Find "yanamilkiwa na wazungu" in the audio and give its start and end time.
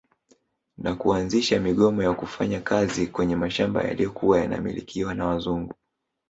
4.39-5.73